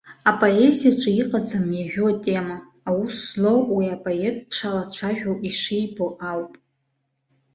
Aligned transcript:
Апоезиаҿы 0.29 1.11
иҟаӡам 1.21 1.67
иажәу 1.73 2.07
атема, 2.11 2.57
аус 2.89 3.15
злоу 3.29 3.59
уи 3.75 3.87
апоет 3.95 4.37
дшалацәажәо, 4.49 5.33
ишибо 5.47 6.07
ауп. 6.29 6.53